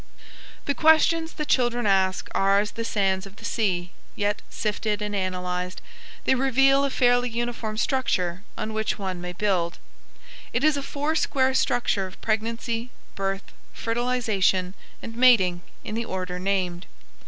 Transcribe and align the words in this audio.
The 0.65 0.73
questions 0.73 1.33
that 1.33 1.47
children 1.47 1.85
ask 1.85 2.27
are 2.33 2.59
as 2.59 2.71
the 2.71 2.83
sands 2.83 3.27
of 3.27 3.35
the 3.35 3.45
sea, 3.45 3.91
yet 4.15 4.41
sifted 4.49 4.99
and 4.99 5.15
analyzed, 5.15 5.79
they 6.25 6.33
reveal 6.33 6.83
a 6.83 6.89
fairly 6.89 7.29
uniform 7.29 7.77
structure 7.77 8.41
on 8.57 8.73
which 8.73 8.97
one 8.97 9.21
may 9.21 9.31
build. 9.33 9.77
It 10.53 10.63
is 10.63 10.75
a 10.75 10.81
foursquare 10.81 11.53
structure 11.53 12.07
of 12.07 12.19
pregnancy, 12.19 12.89
birth, 13.13 13.53
fertilization, 13.73 14.73
and 15.03 15.15
mating, 15.15 15.61
in 15.83 15.93
the 15.93 16.05
order 16.05 16.39
named. 16.39 16.87